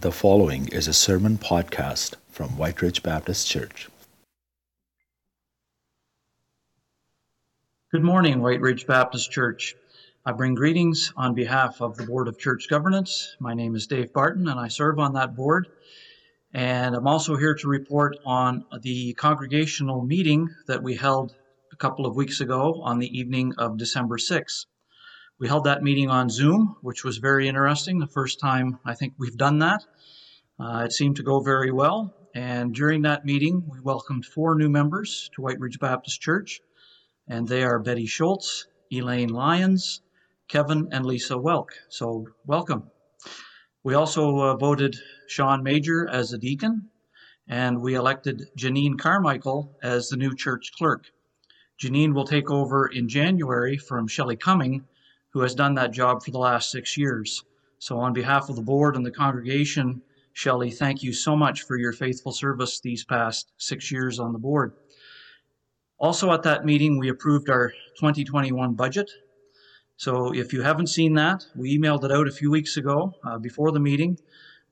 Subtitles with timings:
[0.00, 3.88] The following is a sermon podcast from Whyte Ridge Baptist Church.
[7.90, 9.74] Good morning, Whyte Ridge Baptist Church.
[10.24, 13.34] I bring greetings on behalf of the Board of Church Governance.
[13.40, 15.66] My name is Dave Barton, and I serve on that board.
[16.54, 21.34] And I'm also here to report on the congregational meeting that we held
[21.72, 24.66] a couple of weeks ago on the evening of December 6th.
[25.40, 28.00] We held that meeting on Zoom, which was very interesting.
[28.00, 29.84] The first time I think we've done that.
[30.58, 32.12] Uh, it seemed to go very well.
[32.34, 36.60] And during that meeting, we welcomed four new members to Whyte Ridge Baptist Church.
[37.28, 40.00] And they are Betty Schultz, Elaine Lyons,
[40.48, 41.68] Kevin, and Lisa Welk.
[41.88, 42.90] So, welcome.
[43.84, 44.96] We also uh, voted
[45.28, 46.88] Sean Major as a deacon,
[47.46, 51.04] and we elected Janine Carmichael as the new church clerk.
[51.80, 54.84] Janine will take over in January from Shelley Cumming,
[55.38, 57.44] who has done that job for the last six years.
[57.78, 60.02] So, on behalf of the board and the congregation,
[60.32, 64.40] Shelley, thank you so much for your faithful service these past six years on the
[64.40, 64.72] board.
[65.96, 67.68] Also, at that meeting, we approved our
[68.00, 69.08] 2021 budget.
[69.96, 73.38] So, if you haven't seen that, we emailed it out a few weeks ago uh,
[73.38, 74.18] before the meeting.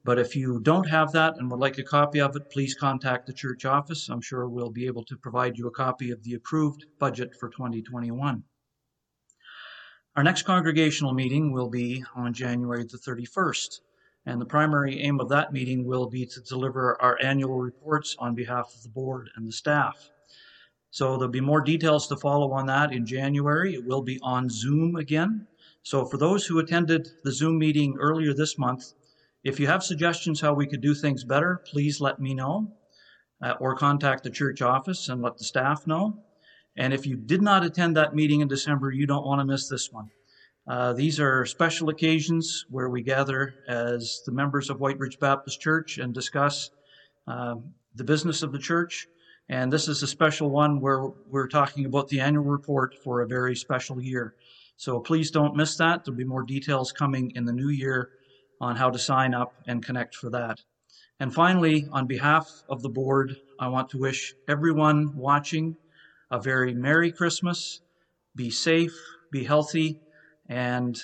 [0.02, 3.28] But if you don't have that and would like a copy of it, please contact
[3.28, 4.08] the church office.
[4.08, 7.50] I'm sure we'll be able to provide you a copy of the approved budget for
[7.50, 8.42] 2021.
[10.16, 13.80] Our next congregational meeting will be on January the 31st,
[14.24, 18.34] and the primary aim of that meeting will be to deliver our annual reports on
[18.34, 20.10] behalf of the board and the staff.
[20.90, 23.74] So there'll be more details to follow on that in January.
[23.74, 25.48] It will be on Zoom again.
[25.82, 28.94] So for those who attended the Zoom meeting earlier this month,
[29.44, 32.72] if you have suggestions how we could do things better, please let me know
[33.42, 36.22] uh, or contact the church office and let the staff know.
[36.76, 39.68] And if you did not attend that meeting in December, you don't want to miss
[39.68, 40.10] this one.
[40.68, 45.60] Uh, these are special occasions where we gather as the members of Whyte Ridge Baptist
[45.60, 46.70] Church and discuss
[47.26, 49.06] um, the business of the church.
[49.48, 53.28] And this is a special one where we're talking about the annual report for a
[53.28, 54.34] very special year.
[54.76, 56.04] So please don't miss that.
[56.04, 58.10] There'll be more details coming in the new year
[58.60, 60.60] on how to sign up and connect for that.
[61.20, 65.76] And finally, on behalf of the board, I want to wish everyone watching
[66.30, 67.80] a very Merry Christmas.
[68.34, 68.96] Be safe,
[69.30, 70.00] be healthy,
[70.48, 71.00] and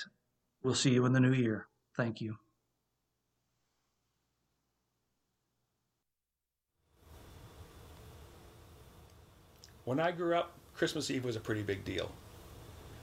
[0.63, 1.67] we'll see you in the new year.
[1.95, 2.37] Thank you.
[9.85, 12.11] When I grew up, Christmas Eve was a pretty big deal.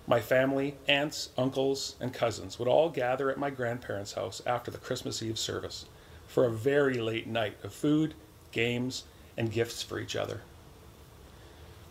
[0.07, 4.79] My family, aunts, uncles, and cousins would all gather at my grandparents' house after the
[4.79, 5.85] Christmas Eve service
[6.27, 8.15] for a very late night of food,
[8.51, 9.05] games,
[9.37, 10.41] and gifts for each other.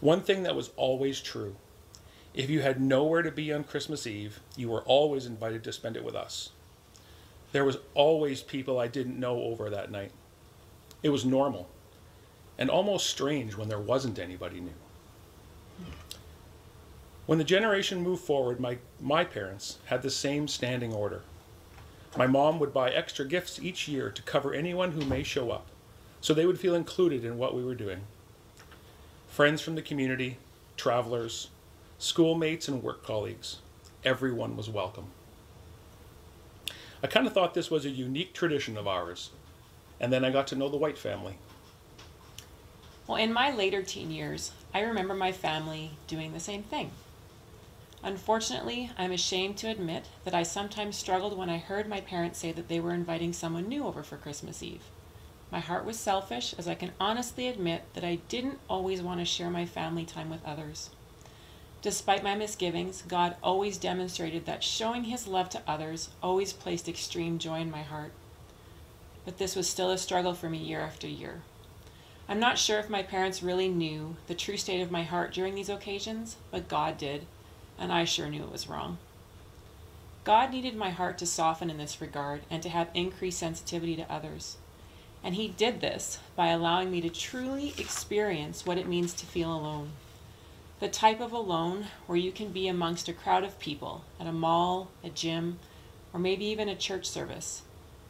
[0.01, 1.55] One thing that was always true
[2.33, 5.97] if you had nowhere to be on Christmas Eve, you were always invited to spend
[5.97, 6.51] it with us.
[7.51, 10.11] There was always people I didn't know over that night.
[11.01, 11.69] It was normal
[12.57, 14.73] and almost strange when there wasn't anybody new.
[17.25, 21.21] When the generation moved forward, my, my parents had the same standing order.
[22.17, 25.67] My mom would buy extra gifts each year to cover anyone who may show up,
[26.21, 28.01] so they would feel included in what we were doing
[29.29, 30.37] friends from the community,
[30.75, 31.49] travelers,
[31.97, 33.59] schoolmates, and work colleagues.
[34.03, 35.05] Everyone was welcome.
[37.01, 39.29] I kind of thought this was a unique tradition of ours,
[39.99, 41.37] and then I got to know the White family.
[43.07, 46.91] Well, in my later teen years, I remember my family doing the same thing.
[48.03, 52.51] Unfortunately, I'm ashamed to admit that I sometimes struggled when I heard my parents say
[52.51, 54.83] that they were inviting someone new over for Christmas Eve.
[55.51, 59.25] My heart was selfish, as I can honestly admit that I didn't always want to
[59.25, 60.91] share my family time with others.
[61.81, 67.39] Despite my misgivings, God always demonstrated that showing His love to others always placed extreme
[67.39, 68.11] joy in my heart.
[69.25, 71.41] But this was still a struggle for me year after year.
[72.27, 75.55] I'm not sure if my parents really knew the true state of my heart during
[75.55, 77.25] these occasions, but God did,
[77.77, 78.99] and I sure knew it was wrong.
[80.25, 84.11] God needed my heart to soften in this regard and to have increased sensitivity to
[84.11, 84.57] others.
[85.23, 89.53] And He did this by allowing me to truly experience what it means to feel
[89.53, 89.91] alone.
[90.79, 94.31] The type of alone where you can be amongst a crowd of people at a
[94.31, 95.59] mall, a gym,
[96.13, 97.63] or maybe even a church service,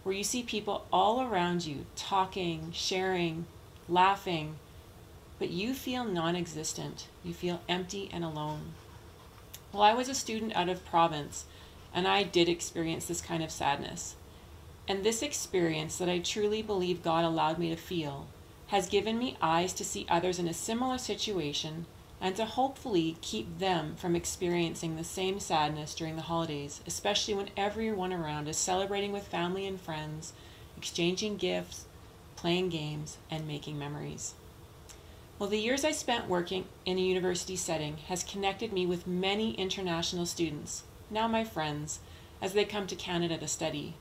[0.04, 3.46] where you see people all around you talking, sharing,
[3.88, 4.56] laughing,
[5.40, 7.08] but you feel non existent.
[7.24, 8.74] You feel empty and alone.
[9.72, 11.46] Well, I was a student out of province,
[11.94, 14.16] and I did experience this kind of sadness.
[14.90, 18.26] And this experience that I truly believe God allowed me to feel
[18.70, 21.86] has given me eyes to see others in a similar situation
[22.20, 27.50] and to hopefully keep them from experiencing the same sadness during the holidays, especially when
[27.56, 30.34] everyone around is celebrating with family and friends,
[30.76, 31.86] exchanging gifts,
[32.36, 34.34] playing games, and making memories.
[35.38, 39.54] Well, the years I spent working in a university setting has connected me with many
[39.54, 42.00] international students, now my friends,
[42.42, 43.94] as they come to Canada to study.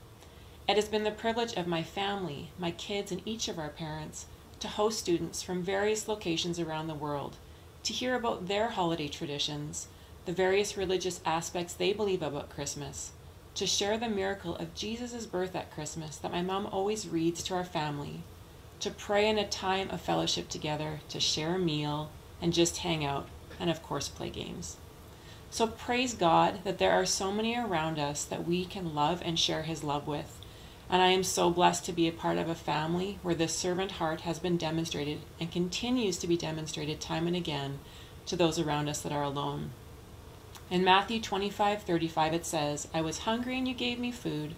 [0.69, 4.27] It has been the privilege of my family, my kids, and each of our parents
[4.61, 7.37] to host students from various locations around the world
[7.85, 9.89] to hear about their holiday traditions,
[10.27, 13.13] the various religious aspects they believe about Christmas,
[13.55, 17.55] to share the miracle of Jesus' birth at Christmas that my mom always reads to
[17.55, 18.23] our family,
[18.81, 22.11] to pray in a time of fellowship together, to share a meal,
[22.43, 23.27] and just hang out,
[23.59, 24.77] and of course, play games.
[25.51, 29.39] So praise God that there are so many around us that we can love and
[29.39, 30.38] share His love with.
[30.91, 33.93] And I am so blessed to be a part of a family where this servant
[33.93, 37.79] heart has been demonstrated and continues to be demonstrated time and again
[38.27, 39.71] to those around us that are alone.
[40.71, 44.55] In Matthew 25 35, it says, I was hungry and you gave me food.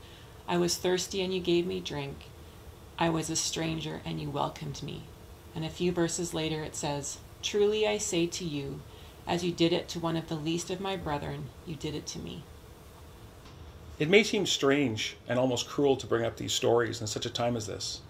[0.46, 2.26] I was thirsty and you gave me drink.
[2.98, 5.04] I was a stranger and you welcomed me.
[5.54, 8.80] And a few verses later, it says, Truly I say to you,
[9.26, 12.06] as you did it to one of the least of my brethren, you did it
[12.08, 12.42] to me.
[14.00, 17.30] It may seem strange and almost cruel to bring up these stories in such a
[17.30, 18.00] time as this,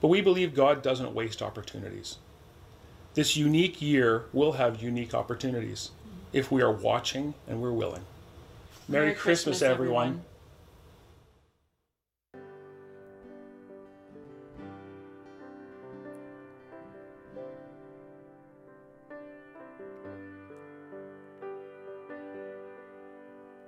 [0.00, 2.18] but we believe God doesn't waste opportunities.
[3.14, 5.92] This unique year will have unique opportunities
[6.32, 8.02] if we are watching and we're willing.
[8.88, 10.08] Merry, Merry Christmas, Christmas, everyone.
[10.08, 10.24] everyone.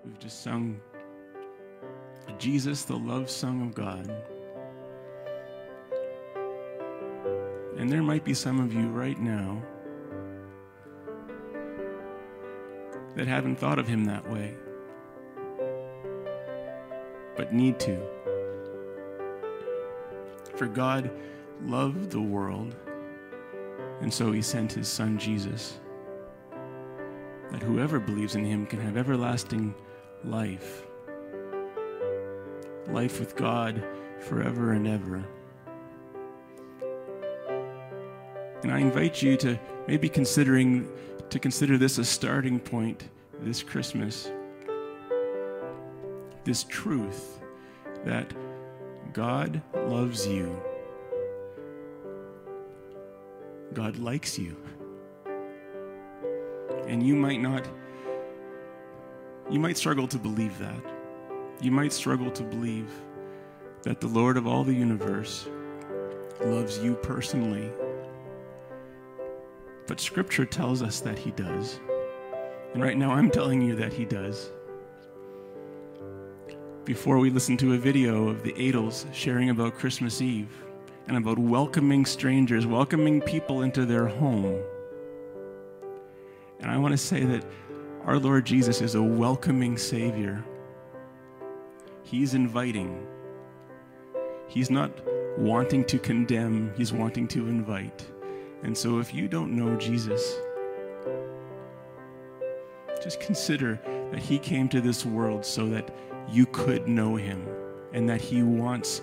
[0.04, 0.80] We've just sung
[2.38, 4.10] Jesus, the love song of God.
[7.78, 9.62] And there might be some of you right now
[13.14, 14.54] that haven't thought of him that way,
[17.36, 18.00] but need to.
[20.56, 21.10] For God
[21.62, 22.74] loved the world,
[24.00, 25.78] and so he sent his son Jesus,
[27.50, 29.74] that whoever believes in him can have everlasting
[30.24, 30.86] life.
[32.88, 33.82] Life with God
[34.20, 35.24] forever and ever.
[38.62, 40.90] And I invite you to maybe considering
[41.30, 43.08] to consider this a starting point
[43.40, 44.30] this Christmas.
[46.44, 47.40] This truth
[48.04, 48.32] that
[49.12, 50.60] God loves you.
[53.72, 54.56] God likes you.
[56.86, 57.66] And you might not
[59.50, 60.93] you might struggle to believe that.
[61.60, 62.90] You might struggle to believe
[63.82, 65.48] that the Lord of all the universe
[66.42, 67.70] loves you personally.
[69.86, 71.78] But Scripture tells us that He does.
[72.72, 74.50] And right now, I'm telling you that He does.
[76.84, 80.64] Before we listen to a video of the Adels sharing about Christmas Eve
[81.06, 84.60] and about welcoming strangers, welcoming people into their home.
[86.60, 87.44] And I want to say that
[88.04, 90.44] our Lord Jesus is a welcoming Savior.
[92.04, 93.06] He's inviting.
[94.46, 94.90] He's not
[95.38, 98.06] wanting to condemn, He's wanting to invite.
[98.62, 100.36] And so if you don't know Jesus,
[103.02, 103.80] just consider
[104.12, 105.90] that He came to this world so that
[106.30, 107.48] you could know Him
[107.94, 109.00] and that He wants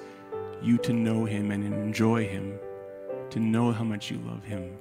[0.61, 2.59] you to know Him and enjoy Him,
[3.31, 4.77] to know how much you love Him.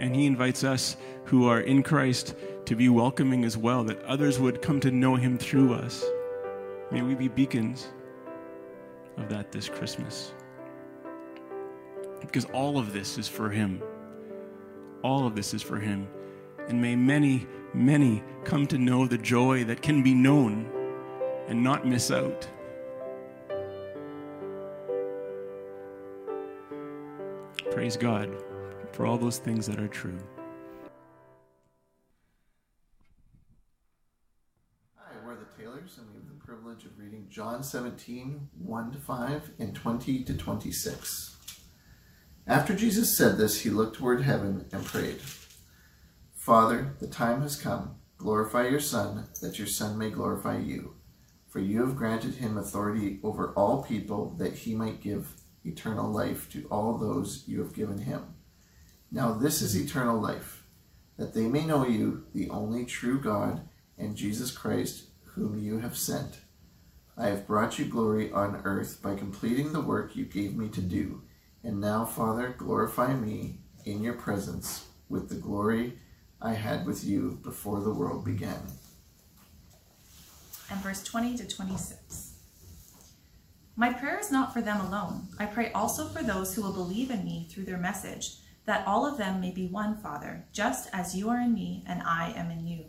[0.00, 4.40] And He invites us who are in Christ to be welcoming as well, that others
[4.40, 6.02] would come to know Him through us.
[6.90, 7.86] May we be beacons
[9.18, 10.32] of that this Christmas.
[12.22, 13.82] Because all of this is for Him.
[15.02, 16.08] All of this is for Him.
[16.66, 20.66] And may many, many come to know the joy that can be known
[21.46, 22.48] and not miss out.
[27.70, 28.34] Praise God
[29.00, 30.18] for all those things that are true.
[34.94, 38.98] Hi, we're the Taylors, and we have the privilege of reading John 17, 1 to
[38.98, 41.36] 5, and 20 to 26.
[42.46, 45.22] After Jesus said this, he looked toward heaven and prayed,
[46.34, 47.94] Father, the time has come.
[48.18, 50.96] Glorify your Son, that your Son may glorify you.
[51.48, 56.50] For you have granted him authority over all people, that he might give eternal life
[56.50, 58.34] to all those you have given him.
[59.12, 60.64] Now this is eternal life,
[61.16, 63.62] that they may know you, the only true God,
[63.98, 66.40] and Jesus Christ, whom you have sent.
[67.16, 70.80] I have brought you glory on earth by completing the work you gave me to
[70.80, 71.22] do.
[71.62, 75.98] And now, Father, glorify me in your presence with the glory
[76.40, 78.62] I had with you before the world began.
[80.70, 82.34] and verse 20 to 26.
[83.76, 85.26] My prayer is not for them alone.
[85.38, 88.36] I pray also for those who will believe in me through their message,
[88.70, 92.00] that all of them may be one, Father, just as you are in me and
[92.04, 92.84] I am in you.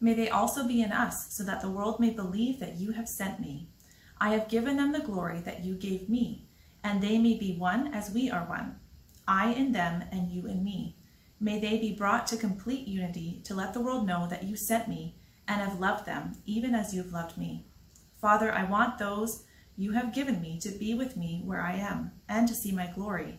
[0.00, 3.08] May they also be in us, so that the world may believe that you have
[3.08, 3.68] sent me.
[4.20, 6.48] I have given them the glory that you gave me,
[6.82, 8.80] and they may be one as we are one.
[9.28, 10.96] I in them and you in me.
[11.38, 14.88] May they be brought to complete unity to let the world know that you sent
[14.88, 15.14] me
[15.46, 17.66] and have loved them, even as you have loved me.
[18.20, 19.44] Father, I want those
[19.76, 22.88] you have given me to be with me where I am, and to see my
[22.92, 23.38] glory,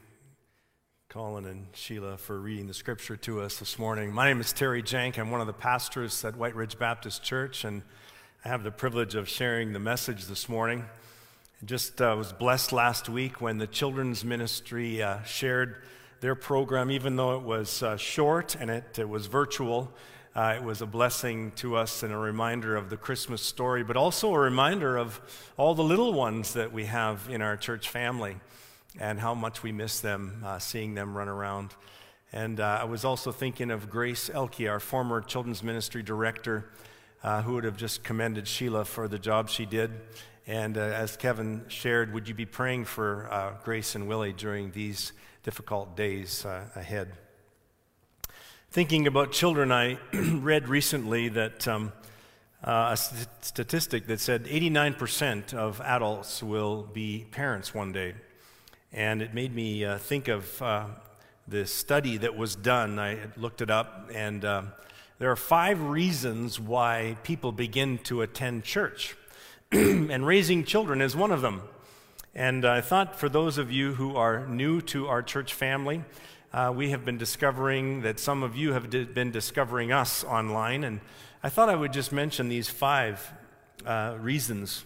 [1.11, 4.13] Colin and Sheila, for reading the scripture to us this morning.
[4.13, 5.19] My name is Terry Jank.
[5.19, 7.81] I'm one of the pastors at Whyte Ridge Baptist Church, and
[8.45, 10.85] I have the privilege of sharing the message this morning.
[11.61, 15.83] I just uh, was blessed last week when the children's ministry uh, shared
[16.21, 19.91] their program, even though it was uh, short and it, it was virtual.
[20.33, 23.97] Uh, it was a blessing to us and a reminder of the Christmas story, but
[23.97, 25.19] also a reminder of
[25.57, 28.37] all the little ones that we have in our church family
[28.99, 31.73] and how much we miss them, uh, seeing them run around.
[32.33, 36.69] And uh, I was also thinking of Grace Elke, our former children's ministry director,
[37.23, 39.91] uh, who would have just commended Sheila for the job she did.
[40.47, 44.71] And uh, as Kevin shared, would you be praying for uh, Grace and Willie during
[44.71, 47.11] these difficult days uh, ahead?
[48.71, 51.91] Thinking about children, I read recently that um,
[52.63, 58.13] a st- statistic that said 89% of adults will be parents one day.
[58.93, 60.85] And it made me uh, think of uh,
[61.47, 62.99] the study that was done.
[62.99, 69.15] I looked it up, and there are five reasons why people begin to attend church.
[69.71, 71.61] and raising children is one of them.
[72.35, 76.03] And I thought for those of you who are new to our church family,
[76.51, 80.83] uh, we have been discovering that some of you have di- been discovering us online.
[80.83, 80.99] And
[81.41, 83.31] I thought I would just mention these five
[83.85, 84.83] uh, reasons.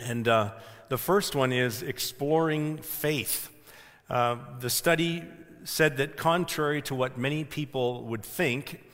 [0.00, 0.52] And uh,
[0.88, 3.52] the first one is exploring faith.
[4.08, 5.24] Uh, the study
[5.64, 8.84] said that, contrary to what many people would think,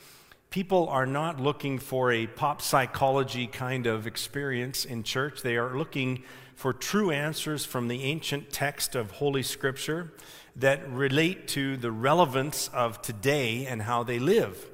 [0.49, 5.43] people are not looking for a pop psychology kind of experience in church.
[5.43, 6.23] They are looking
[6.55, 10.13] for true answers from the ancient text of Holy Scripture
[10.55, 14.69] that relate to the relevance of today and how they live.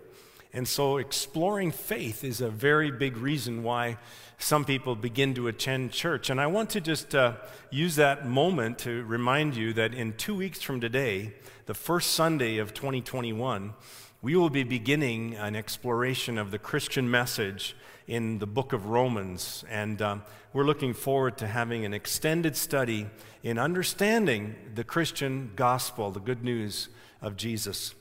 [0.51, 3.97] And so, exploring faith is a very big reason why
[4.39, 6.29] some people begin to attend church.
[6.29, 7.33] And I want to just uh,
[7.69, 11.33] use that moment to remind you that in two weeks from today,
[11.65, 13.73] the first Sunday of 2021,
[14.21, 17.75] we will be beginning an exploration of the Christian message
[18.07, 19.65] in the book of Romans.
[19.69, 23.07] And um, we're looking forward to having an extended study
[23.43, 26.87] in understanding the Christian gospel, the good news
[27.21, 27.93] of Jesus.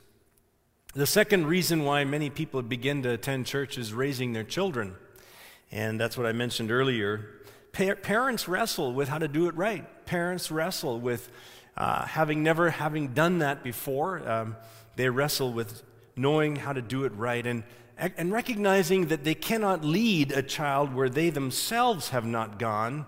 [0.93, 4.95] The second reason why many people begin to attend church is raising their children.
[5.71, 7.29] And that's what I mentioned earlier.
[7.71, 9.85] Pa- parents wrestle with how to do it right.
[10.05, 11.29] Parents wrestle with
[11.77, 14.27] uh, having never having done that before.
[14.27, 14.55] Um,
[14.95, 15.83] they wrestle with
[16.15, 17.63] knowing how to do it right, and,
[17.97, 23.05] and recognizing that they cannot lead a child where they themselves have not gone.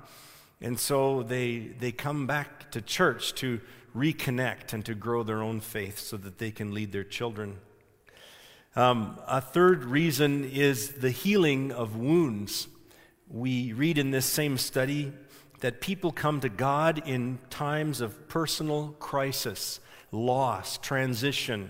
[0.62, 3.60] And so they, they come back to church to
[3.96, 7.58] reconnect and to grow their own faith so that they can lead their children.
[8.74, 12.70] Um, a third reason is the healing of wounds.
[13.28, 15.12] We read in this same study
[15.60, 19.82] that people come to God in times of personal crisis,
[20.14, 21.70] loss, transition.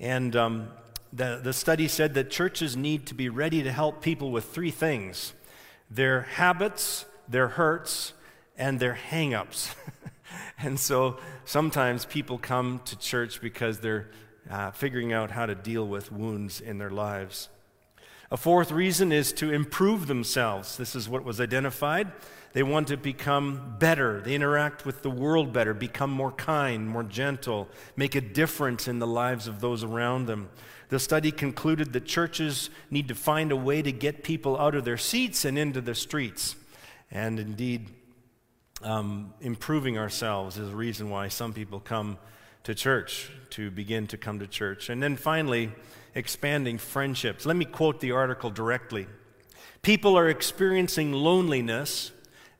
[0.00, 0.68] And um,
[1.12, 4.72] the, the study said that churches need to be ready to help people with three
[4.72, 5.34] things
[5.88, 8.12] their habits, their hurts,
[8.56, 9.72] and their hang ups.
[10.58, 14.08] and so sometimes people come to church because they're
[14.50, 17.48] uh, figuring out how to deal with wounds in their lives.
[18.30, 20.76] A fourth reason is to improve themselves.
[20.76, 22.10] This is what was identified.
[22.52, 24.20] They want to become better.
[24.20, 28.98] They interact with the world better, become more kind, more gentle, make a difference in
[28.98, 30.48] the lives of those around them.
[30.88, 34.84] The study concluded that churches need to find a way to get people out of
[34.84, 36.54] their seats and into the streets.
[37.10, 37.90] And indeed,
[38.82, 42.18] um, improving ourselves is a reason why some people come
[42.64, 44.88] to church, to begin to come to church.
[44.88, 45.72] And then finally,
[46.14, 47.46] expanding friendships.
[47.46, 49.06] Let me quote the article directly.
[49.82, 52.12] People are experiencing loneliness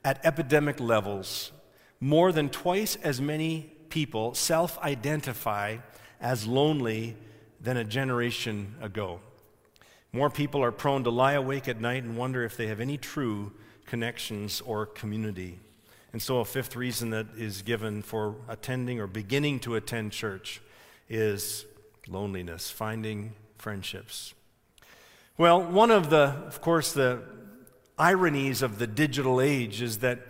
[0.05, 1.53] at epidemic levels.
[2.01, 5.79] More than twice as many people self identify
[6.21, 7.17] as lonely
[7.61, 9.21] than a generation ago.
[10.13, 12.99] More people are prone to lie awake at night and wonder if they have any
[12.99, 13.53] true
[13.87, 15.61] connections or community.
[16.15, 20.63] And so, a fifth reason that is given for attending or beginning to attend church
[21.09, 21.67] is
[22.07, 24.33] loneliness, finding friendships.
[25.37, 27.25] Well, one of the, of course, the
[27.99, 30.21] ironies of the digital age is that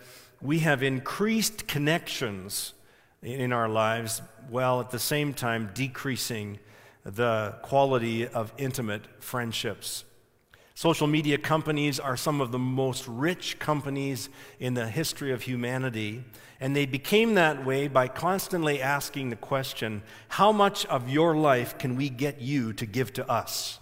[0.41, 2.73] we have increased connections
[3.21, 6.57] in our lives while at the same time decreasing
[7.03, 10.03] the quality of intimate friendships.
[10.77, 14.27] Social media companies are some of the most rich companies
[14.59, 16.21] in the history of humanity,
[16.59, 21.77] and they became that way by constantly asking the question how much of your life
[21.77, 23.79] can we get you to give to us?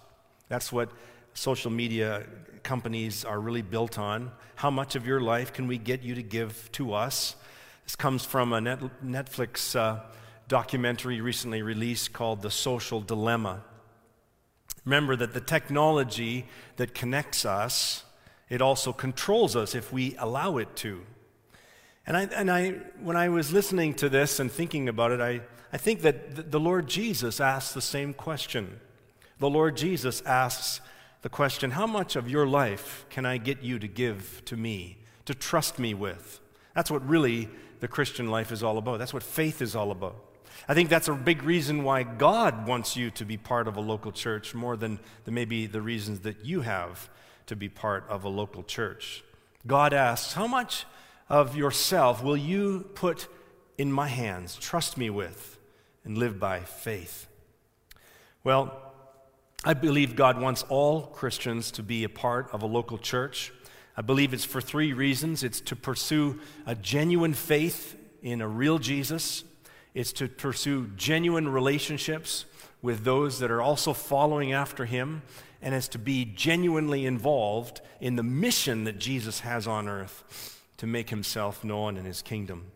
[0.50, 0.92] That's what
[1.34, 2.28] social media
[2.62, 4.32] companies are really built on.
[4.54, 7.36] How much of your life can we get you to give to us?
[7.86, 10.02] This comes from a Netflix uh,
[10.48, 13.64] documentary recently released called The Social Dilemma.
[14.86, 18.03] Remember that the technology that connects us,
[18.50, 21.01] it also controls us if we allow it to.
[22.05, 25.41] And, I, and I, when I was listening to this and thinking about it, I,
[25.72, 28.79] I think that the Lord Jesus asks the same question.
[29.39, 30.82] The Lord Jesus asks
[31.22, 34.98] the question How much of your life can I get you to give to me,
[35.25, 36.41] to trust me with?
[36.75, 39.00] That's what really the Christian life is all about.
[39.00, 40.15] That's what faith is all about.
[40.67, 43.82] I think that's a big reason why God wants you to be part of a
[43.82, 47.10] local church more than maybe the reasons that you have
[47.48, 49.24] to be part of a local church.
[49.67, 50.86] God asks, How much
[51.29, 53.27] of yourself will you put
[53.77, 55.58] in my hands, trust me with,
[56.05, 57.27] and live by faith?
[58.43, 58.93] Well,
[59.65, 63.53] I believe God wants all Christians to be a part of a local church.
[63.96, 68.79] I believe it's for three reasons it's to pursue a genuine faith in a real
[68.79, 69.43] Jesus,
[69.94, 72.46] it's to pursue genuine relationships
[72.82, 75.22] with those that are also following after him,
[75.62, 80.88] and it's to be genuinely involved in the mission that Jesus has on earth to
[80.88, 82.72] make himself known in his kingdom.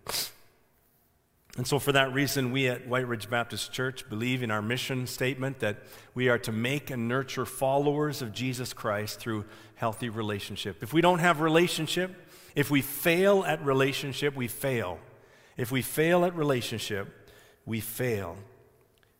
[1.57, 5.07] And so, for that reason, we at Whyte Ridge Baptist Church believe in our mission
[5.07, 5.77] statement that
[6.13, 10.83] we are to make and nurture followers of Jesus Christ through healthy relationship.
[10.83, 12.15] If we don't have relationship,
[12.55, 14.99] if we fail at relationship, we fail.
[15.57, 17.31] If we fail at relationship,
[17.65, 18.37] we fail.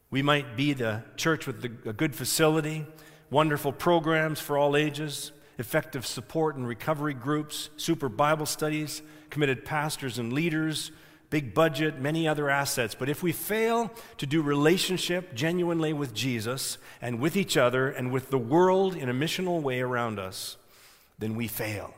[0.09, 2.85] We might be the church with the, a good facility,
[3.29, 10.19] wonderful programs for all ages, effective support and recovery groups, super Bible studies, committed pastors
[10.19, 10.91] and leaders
[11.29, 12.95] big budget, many other assets.
[12.95, 18.11] But if we fail to do relationship genuinely with Jesus and with each other and
[18.11, 20.57] with the world in a missional way around us,
[21.19, 21.93] then we fail.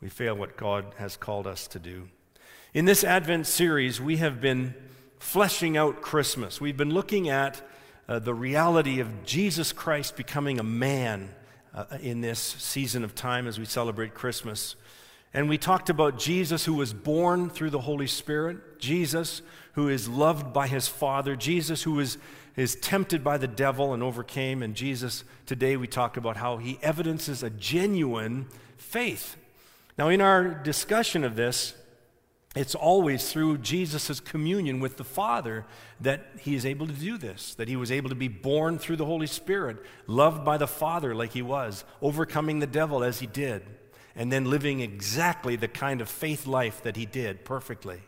[0.00, 2.08] We fail what God has called us to do.
[2.72, 4.76] In this Advent series, we have been
[5.18, 6.60] fleshing out Christmas.
[6.60, 7.60] We've been looking at
[8.08, 11.34] uh, the reality of Jesus Christ becoming a man
[11.74, 14.76] uh, in this season of time as we celebrate Christmas.
[15.34, 20.08] And we talked about Jesus who was born through the Holy Spirit, Jesus who is
[20.08, 22.18] loved by his Father, Jesus who is,
[22.54, 26.78] is tempted by the devil and overcame, and Jesus today we talk about how he
[26.82, 29.36] evidences a genuine faith.
[29.98, 31.74] Now, in our discussion of this,
[32.56, 35.64] it's always through Jesus' communion with the Father
[36.00, 38.96] that he is able to do this, that he was able to be born through
[38.96, 43.26] the Holy Spirit, loved by the Father like he was, overcoming the devil as he
[43.26, 43.62] did
[44.16, 48.00] and then living exactly the kind of faith life that he did perfectly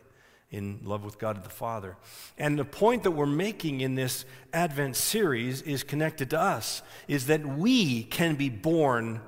[0.51, 1.97] in love with God the Father.
[2.37, 7.25] And the point that we're making in this Advent series is connected to us is
[7.27, 9.21] that we can be born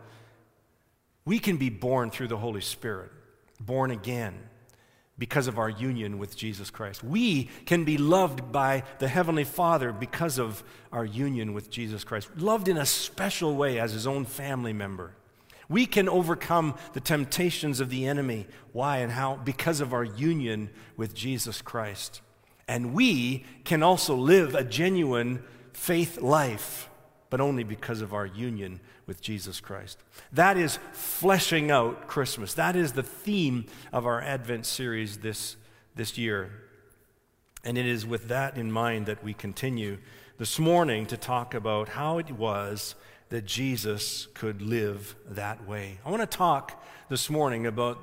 [1.27, 3.11] we can be born through the Holy Spirit,
[3.59, 4.35] born again
[5.17, 7.03] because of our union with Jesus Christ.
[7.03, 12.29] We can be loved by the Heavenly Father because of our union with Jesus Christ,
[12.37, 15.15] loved in a special way as His own family member.
[15.69, 18.47] We can overcome the temptations of the enemy.
[18.71, 19.37] Why and how?
[19.37, 22.21] Because of our union with Jesus Christ.
[22.67, 26.89] And we can also live a genuine faith life,
[27.29, 29.99] but only because of our union with Jesus Christ.
[30.31, 32.53] That is fleshing out Christmas.
[32.53, 35.55] That is the theme of our Advent series this,
[35.95, 36.51] this year.
[37.63, 39.97] And it is with that in mind that we continue
[40.37, 42.95] this morning to talk about how it was
[43.29, 45.99] that Jesus could live that way.
[46.05, 47.99] I want to talk this morning about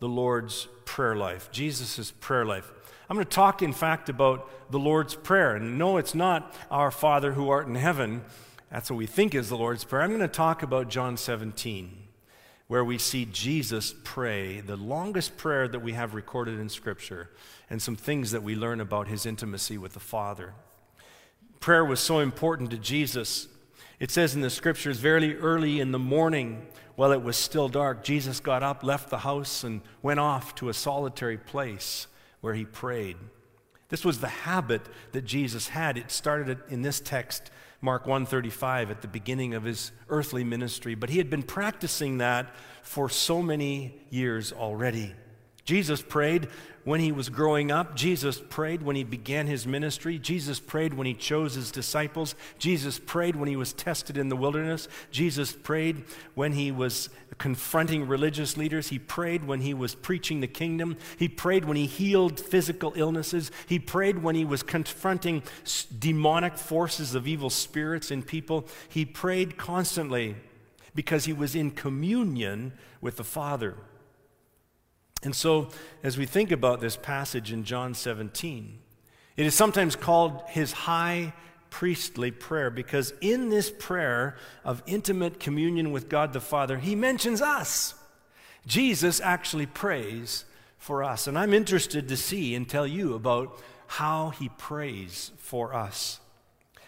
[0.00, 2.72] the Lord's prayer life, Jesus' prayer life.
[3.08, 5.56] I'm going to talk, in fact, about the Lord's Prayer.
[5.56, 8.24] And no, it's not our Father who art in heaven.
[8.74, 10.02] That's what we think is the Lord's Prayer.
[10.02, 11.96] I'm going to talk about John 17.
[12.66, 17.30] where we see Jesus pray, the longest prayer that we have recorded in Scripture,
[17.68, 20.54] and some things that we learn about his intimacy with the Father.
[21.60, 23.48] Prayer was so important to Jesus.
[24.00, 28.02] It says in the Scriptures, very early in the morning, while it was still dark,
[28.02, 32.06] Jesus got up, left the house, and went off to a solitary place
[32.40, 33.16] where he prayed.
[33.90, 34.82] This was the habit
[35.12, 35.98] that Jesus had.
[35.98, 37.50] It started in this text
[37.84, 42.48] Mark 135 at the beginning of his earthly ministry, but he had been practicing that
[42.82, 45.12] for so many years already.
[45.64, 46.48] Jesus prayed
[46.84, 47.96] when he was growing up.
[47.96, 50.18] Jesus prayed when he began his ministry.
[50.18, 52.34] Jesus prayed when he chose his disciples.
[52.58, 54.88] Jesus prayed when he was tested in the wilderness.
[55.10, 58.88] Jesus prayed when he was confronting religious leaders.
[58.88, 60.98] He prayed when he was preaching the kingdom.
[61.18, 63.50] He prayed when he healed physical illnesses.
[63.66, 65.42] He prayed when he was confronting
[65.98, 68.66] demonic forces of evil spirits in people.
[68.90, 70.36] He prayed constantly
[70.94, 73.76] because he was in communion with the Father.
[75.24, 75.68] And so,
[76.02, 78.78] as we think about this passage in John 17,
[79.36, 81.32] it is sometimes called his high
[81.70, 87.42] priestly prayer because in this prayer of intimate communion with God the Father, he mentions
[87.42, 87.94] us.
[88.66, 90.44] Jesus actually prays
[90.78, 91.26] for us.
[91.26, 96.20] And I'm interested to see and tell you about how he prays for us.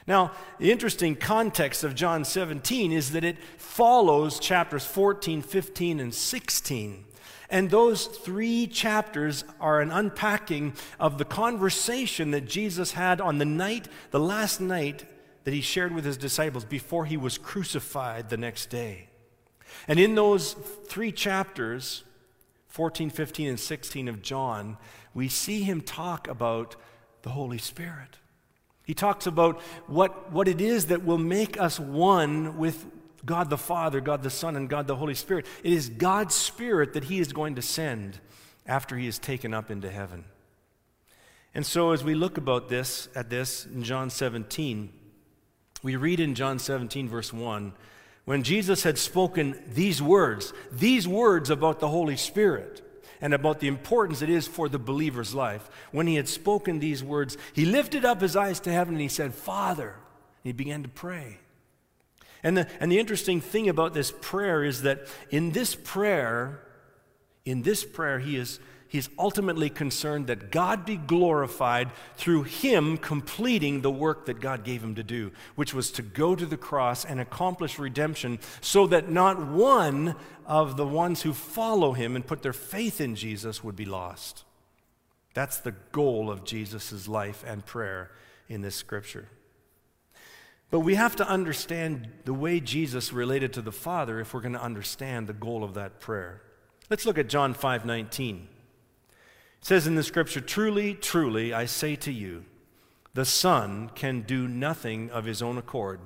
[0.06, 6.14] Now, the interesting context of John 17 is that it follows chapters 14, 15, and
[6.14, 7.05] 16.
[7.48, 13.44] And those three chapters are an unpacking of the conversation that Jesus had on the
[13.44, 15.04] night, the last night
[15.44, 19.08] that he shared with his disciples before he was crucified the next day.
[19.86, 20.54] And in those
[20.86, 22.02] three chapters,
[22.68, 24.76] 14, 15, and 16 of John,
[25.14, 26.76] we see him talk about
[27.22, 28.18] the Holy Spirit.
[28.84, 32.86] He talks about what, what it is that will make us one with
[33.26, 35.46] God the Father, God the Son, and God the Holy Spirit.
[35.62, 38.20] It is God's Spirit that He is going to send
[38.66, 40.24] after He is taken up into heaven.
[41.54, 44.92] And so, as we look about this at this in John 17,
[45.82, 47.72] we read in John 17, verse 1,
[48.24, 52.82] when Jesus had spoken these words, these words about the Holy Spirit
[53.20, 55.70] and about the importance it is for the believer's life.
[55.92, 59.08] When he had spoken these words, he lifted up his eyes to heaven and he
[59.08, 59.90] said, Father.
[59.90, 61.38] And he began to pray.
[62.46, 66.60] And the, and the interesting thing about this prayer is that in this prayer,
[67.44, 73.80] in this prayer, he is he's ultimately concerned that God be glorified through him completing
[73.80, 77.04] the work that God gave him to do, which was to go to the cross
[77.04, 80.14] and accomplish redemption so that not one
[80.46, 84.44] of the ones who follow him and put their faith in Jesus would be lost.
[85.34, 88.12] That's the goal of Jesus' life and prayer
[88.48, 89.30] in this scripture.
[90.76, 94.52] But we have to understand the way Jesus related to the Father if we're going
[94.52, 96.42] to understand the goal of that prayer.
[96.90, 98.46] Let's look at John 5:19.
[99.08, 102.44] It says in the scripture, "Truly, truly, I say to you,
[103.14, 105.98] the Son can do nothing of his own accord,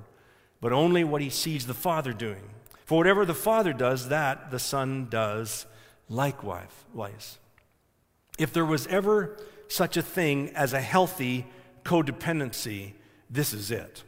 [0.61, 2.51] but only what he sees the Father doing.
[2.85, 5.65] For whatever the Father does, that the Son does
[6.07, 7.39] likewise."
[8.39, 11.47] If there was ever such a thing as a healthy
[11.83, 12.93] codependency,
[13.29, 14.05] this is it.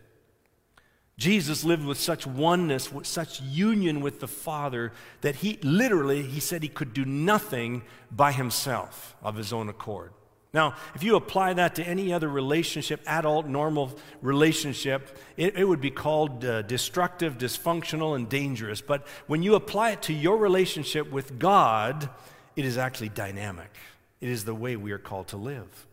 [1.17, 6.39] Jesus lived with such oneness, with such union with the Father that he literally, he
[6.39, 10.11] said he could do nothing by himself of his own accord.
[10.53, 15.81] Now, if you apply that to any other relationship, adult, normal relationship, it, it would
[15.81, 18.79] be called uh, destructive, dysfunctional, and dangerous.
[18.79, 22.07] But when you apply it to your relationship with God,
[22.55, 23.71] it is actually dynamic.
[24.21, 25.87] It is the way we are called to live.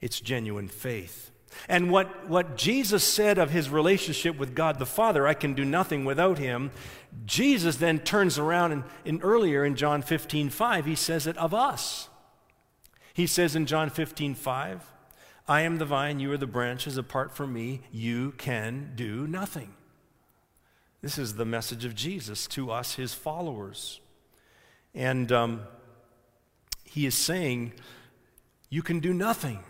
[0.00, 1.30] It's genuine faith.
[1.68, 5.64] And what, what Jesus said of his relationship with God the Father, I can do
[5.64, 6.70] nothing without him,
[7.26, 11.52] Jesus then turns around and, and earlier in John 15, 5, he says it of
[11.52, 12.08] us.
[13.12, 14.84] He says in John 15, 5,
[15.48, 16.96] I am the vine, you are the branches.
[16.96, 19.74] Apart from me, you can do nothing.
[21.02, 24.00] This is the message of Jesus to us, his followers.
[24.94, 25.62] And um,
[26.84, 27.72] he is saying,
[28.68, 29.60] You can do nothing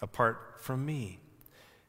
[0.00, 1.18] apart from me.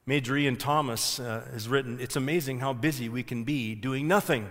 [0.05, 4.49] Major Ian Thomas uh, has written, It's amazing how busy we can be doing nothing.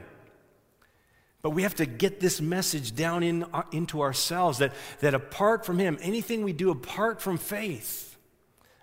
[1.42, 5.66] But we have to get this message down in, uh, into ourselves that, that apart
[5.66, 8.16] from Him, anything we do apart from faith,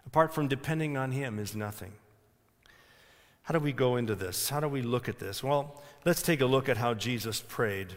[0.05, 1.93] apart from depending on Him, is nothing.
[3.41, 4.49] How do we go into this?
[4.49, 5.43] How do we look at this?
[5.43, 7.95] Well, let's take a look at how Jesus prayed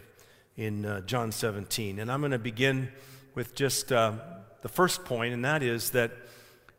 [0.57, 1.99] in uh, John 17.
[1.99, 2.89] And I'm going to begin
[3.35, 4.13] with just uh,
[4.63, 6.11] the first point, and that is that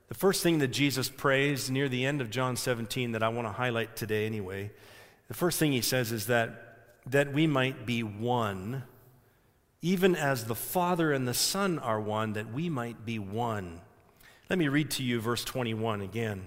[0.08, 3.48] the first thing that Jesus prays near the end of John 17 that I want
[3.48, 4.70] to highlight today, anyway,
[5.28, 6.62] the first thing he says is that
[7.06, 8.82] that we might be one,
[9.80, 13.80] even as the Father and the Son are one, that we might be one.
[14.50, 16.44] Let me read to you verse 21 again.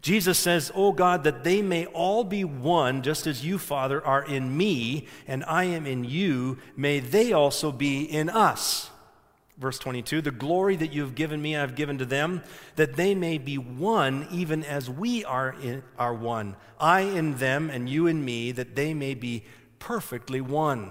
[0.00, 4.22] Jesus says, O God, that they may all be one, just as you, Father, are
[4.22, 8.90] in me, and I am in you, may they also be in us.
[9.56, 12.42] Verse 22 The glory that you have given me, I have given to them,
[12.76, 16.56] that they may be one, even as we are, in, are one.
[16.78, 19.44] I in them, and you in me, that they may be
[19.78, 20.90] perfectly one.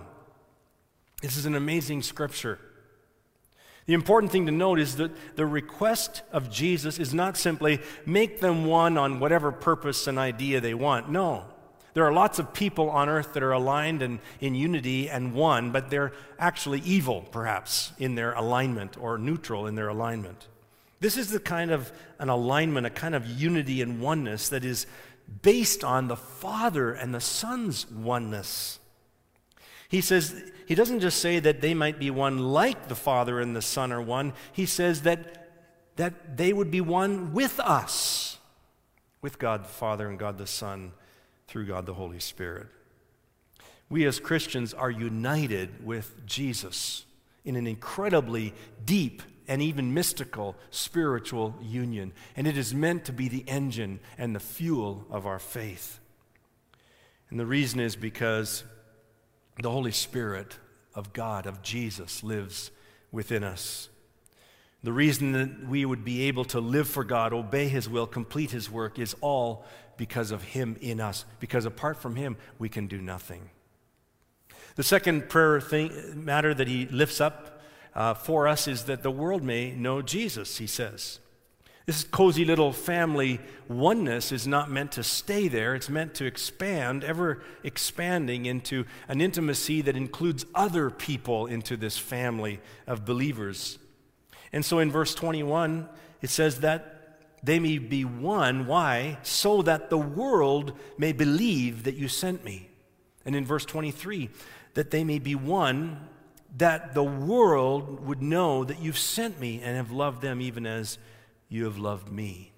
[1.21, 2.59] This is an amazing scripture.
[3.85, 8.39] The important thing to note is that the request of Jesus is not simply make
[8.39, 11.09] them one on whatever purpose and idea they want.
[11.09, 11.45] No.
[11.93, 15.71] There are lots of people on earth that are aligned and in unity and one,
[15.71, 20.47] but they're actually evil, perhaps, in their alignment or neutral in their alignment.
[20.99, 24.87] This is the kind of an alignment, a kind of unity and oneness that is
[25.41, 28.79] based on the Father and the Son's oneness.
[29.89, 33.55] He says, he doesn't just say that they might be one like the Father and
[33.55, 34.33] the Son are one.
[34.51, 35.49] He says that,
[35.97, 38.39] that they would be one with us,
[39.21, 40.93] with God the Father and God the Son,
[41.53, 42.65] through God the Holy Spirit.
[43.87, 47.05] We as Christians are united with Jesus
[47.45, 52.11] in an incredibly deep and even mystical spiritual union.
[52.35, 55.99] And it is meant to be the engine and the fuel of our faith.
[57.29, 58.63] And the reason is because
[59.61, 60.57] the Holy Spirit
[60.95, 62.71] of God, of Jesus, lives
[63.11, 63.89] within us.
[64.83, 68.51] The reason that we would be able to live for God, obey His will, complete
[68.51, 69.65] His work is all
[69.95, 71.23] because of Him in us.
[71.39, 73.49] Because apart from Him, we can do nothing.
[74.75, 75.91] The second prayer thing,
[76.25, 77.61] matter that He lifts up
[77.95, 81.19] uh, for us is that the world may know Jesus, He says.
[81.85, 85.75] This cozy little family oneness is not meant to stay there.
[85.75, 91.97] It's meant to expand, ever expanding into an intimacy that includes other people into this
[91.97, 93.79] family of believers.
[94.53, 95.89] And so in verse 21,
[96.21, 96.93] it says that
[97.43, 98.67] they may be one.
[98.67, 99.17] Why?
[99.23, 102.69] So that the world may believe that you sent me.
[103.25, 104.29] And in verse 23,
[104.75, 106.07] that they may be one,
[106.57, 110.97] that the world would know that you've sent me and have loved them even as
[111.49, 112.51] you have loved me.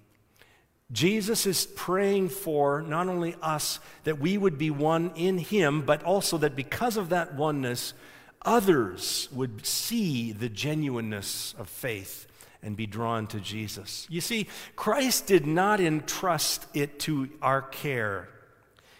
[0.92, 6.04] Jesus is praying for not only us that we would be one in him, but
[6.04, 7.92] also that because of that oneness,
[8.42, 12.26] others would see the genuineness of faith
[12.62, 14.06] and be drawn to Jesus.
[14.10, 18.28] You see, Christ did not entrust it to our care.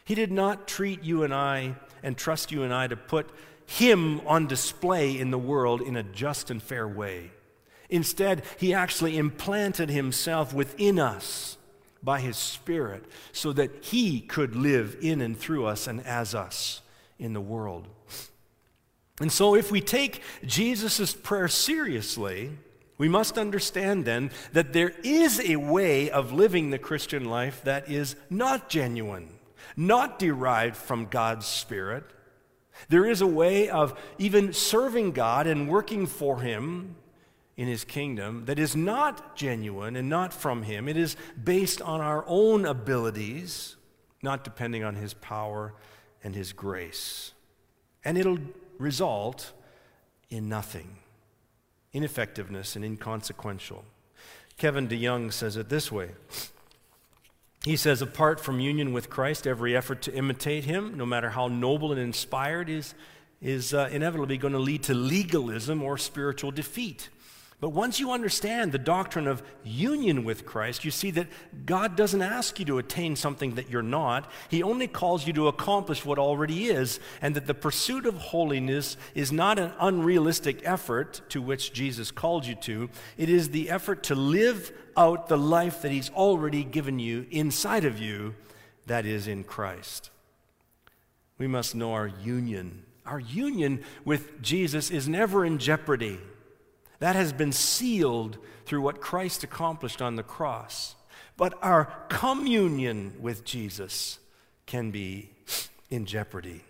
[0.05, 3.29] He did not treat you and I and trust you and I to put
[3.67, 7.33] him on display in the world in a just and fair way.
[7.91, 11.57] Instead, he actually implanted himself within us
[12.03, 16.83] by his Spirit so that he could live in and through us and as us
[17.19, 17.89] in the world.
[19.21, 22.51] And so, if we take Jesus' prayer seriously,
[22.99, 27.91] we must understand then that there is a way of living the Christian life that
[27.91, 29.29] is not genuine,
[29.77, 32.05] not derived from God's Spirit.
[32.89, 36.97] There is a way of even serving God and working for Him
[37.57, 40.89] in his kingdom that is not genuine and not from him.
[40.89, 43.77] It is based on our own abilities,
[44.23, 45.73] not depending on his power
[46.23, 47.33] and his grace.
[48.05, 48.39] And it'll
[48.79, 49.53] result
[50.31, 50.99] in nothing
[51.93, 53.83] ineffectiveness and inconsequential.
[54.59, 56.11] Kevin DeYoung says it this way.
[57.65, 61.49] He says, apart from union with Christ, every effort to imitate him, no matter how
[61.49, 62.95] noble and inspired, is,
[63.41, 67.09] is uh, inevitably going to lead to legalism or spiritual defeat.
[67.59, 71.29] But once you understand the doctrine of union with Christ, you see that
[71.65, 74.31] God doesn't ask you to attain something that you're not.
[74.51, 78.99] He only calls you to accomplish what already is, and that the pursuit of holiness
[79.15, 82.91] is not an unrealistic effort to which Jesus called you to.
[83.17, 87.87] It is the effort to live out the life that He's already given you inside
[87.87, 88.35] of you,
[88.85, 90.11] that is in Christ.
[91.39, 92.85] We must know our union.
[93.07, 96.19] Our union with Jesus is never in jeopardy.
[96.99, 100.97] That has been sealed through what Christ accomplished on the cross.
[101.37, 104.19] But our communion with Jesus
[104.65, 105.31] can be
[105.91, 106.65] in jeopardy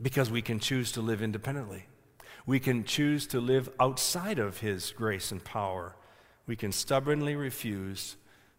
[0.00, 1.86] because we can choose to live independently.
[2.46, 5.96] We can choose to live outside of His grace and power.
[6.46, 8.16] We can stubbornly refuse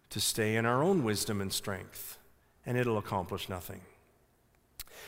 [0.09, 2.17] to stay in our own wisdom and strength,
[2.65, 3.81] and it'll accomplish nothing.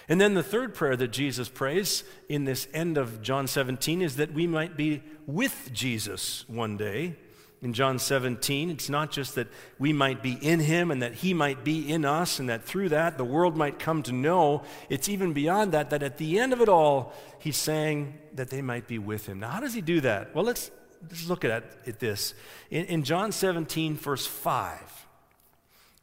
[0.07, 4.15] And then the third prayer that Jesus prays in this end of John 17 is
[4.15, 7.15] that we might be with Jesus one day
[7.61, 8.69] in John 17.
[8.69, 12.05] It's not just that we might be in him and that he might be in
[12.05, 14.63] us and that through that the world might come to know.
[14.89, 18.61] It's even beyond that, that at the end of it all, he's saying that they
[18.61, 19.39] might be with him.
[19.39, 20.33] Now, how does he do that?
[20.33, 22.33] Well, let's, let's look at, at this.
[22.69, 25.07] In, in John 17, verse 5,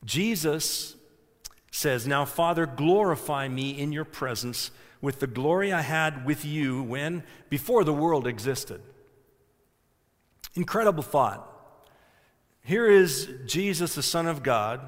[0.05, 0.95] Jesus
[1.77, 4.71] says, Now, Father, glorify me in your presence
[5.03, 8.81] with the glory I had with you when, before the world existed.
[10.55, 11.53] Incredible thought.
[12.63, 14.81] Here is Jesus, the Son of God,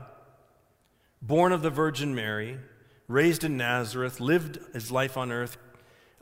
[1.21, 2.59] born of the Virgin Mary,
[3.07, 5.59] raised in Nazareth, lived his life on earth,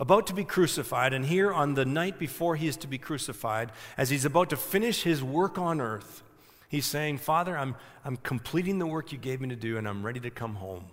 [0.00, 1.12] about to be crucified.
[1.12, 4.56] And here, on the night before he is to be crucified, as he's about to
[4.56, 6.24] finish his work on earth,
[6.68, 10.04] he's saying, Father, I'm, I'm completing the work you gave me to do, and I'm
[10.04, 10.86] ready to come home.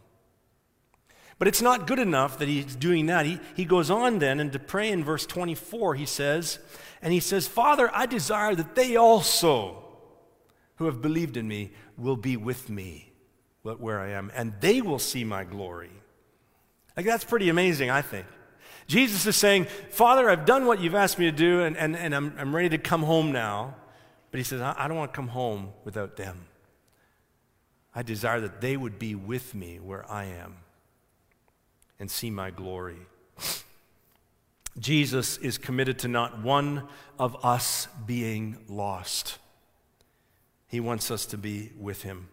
[1.40, 3.26] But it's not good enough that he's doing that.
[3.26, 6.60] He, he goes on then, and to pray in verse 24, he says,
[7.02, 9.84] and he says, Father, I desire that they also
[10.76, 13.12] who have believed in me will be with me
[13.64, 15.92] where I am, and they will see my glory.
[16.98, 18.26] Like, that's pretty amazing, I think.
[18.88, 22.14] Jesus is saying, Father, I've done what you've asked me to do, and, and, and
[22.14, 23.76] I'm, I'm ready to come home now.
[24.34, 26.46] But he says, I, I don't want to come home without them.
[27.94, 30.56] I desire that they would be with me where I am
[32.00, 32.98] and see my glory.
[34.80, 36.88] Jesus is committed to not one
[37.20, 39.38] of us being lost.
[40.66, 42.30] He wants us to be with him.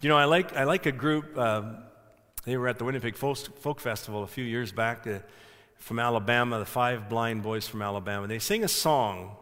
[0.00, 1.64] You know, I like, I like a group, uh,
[2.44, 5.18] they were at the Winnipeg Folk Festival a few years back uh,
[5.76, 8.26] from Alabama, the five blind boys from Alabama.
[8.26, 9.36] They sing a song.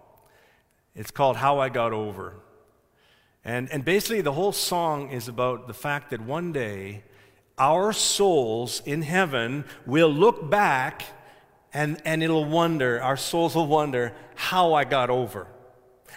[0.95, 2.35] It's called How I Got Over.
[3.45, 7.05] And, and basically, the whole song is about the fact that one day
[7.57, 11.05] our souls in heaven will look back
[11.73, 15.47] and, and it'll wonder, our souls will wonder how I got over.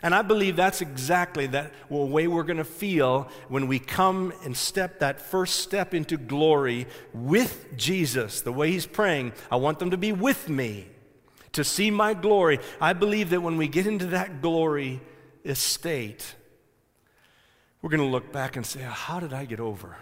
[0.01, 4.57] And I believe that's exactly that way we're going to feel when we come and
[4.57, 9.33] step that first step into glory with Jesus, the way he's praying.
[9.51, 10.87] I want them to be with me
[11.53, 12.59] to see my glory.
[12.81, 15.01] I believe that when we get into that glory
[15.45, 16.35] estate,
[17.81, 19.97] we're going to look back and say, How did I get over?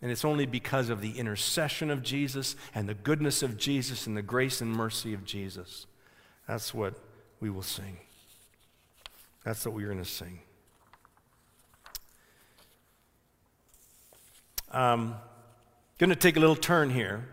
[0.00, 4.16] And it's only because of the intercession of Jesus and the goodness of Jesus and
[4.16, 5.86] the grace and mercy of Jesus.
[6.48, 6.94] That's what
[7.38, 7.98] we will sing.
[9.44, 10.40] That's what we're going to sing.
[14.72, 15.14] Um,
[15.98, 17.28] going to take a little turn here,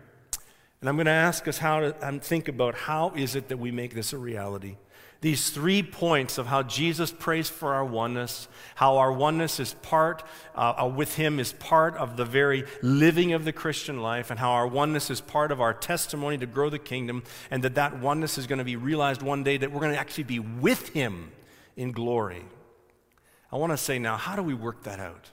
[0.80, 3.58] and I'm going to ask us how to um, think about how is it that
[3.58, 4.76] we make this a reality
[5.20, 10.22] these three points of how Jesus prays for our oneness, how our oneness is part,
[10.54, 14.40] uh, uh, with Him is part of the very living of the Christian life, and
[14.40, 18.00] how our oneness is part of our testimony to grow the kingdom, and that that
[18.00, 20.88] oneness is going to be realized one day that we're going to actually be with
[20.88, 21.30] Him
[21.76, 22.44] in glory.
[23.52, 25.30] I want to say now, how do we work that out?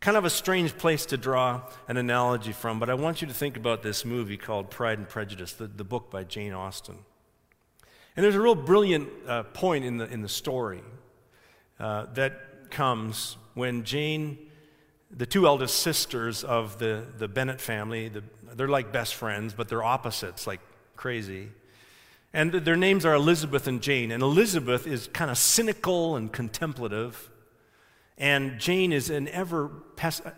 [0.00, 3.34] Kind of a strange place to draw an analogy from, but I want you to
[3.34, 6.98] think about this movie called Pride and Prejudice, the, the book by Jane Austen.
[8.16, 10.82] And there's a real brilliant uh, point in the, in the story
[11.80, 14.38] uh, that comes when Jane,
[15.10, 18.22] the two eldest sisters of the, the Bennet family, the,
[18.54, 20.60] they're like best friends, but they're opposites, like
[20.96, 21.48] crazy.
[22.32, 24.12] And their names are Elizabeth and Jane.
[24.12, 27.30] And Elizabeth is kind of cynical and contemplative.
[28.18, 29.70] And Jane is an ever,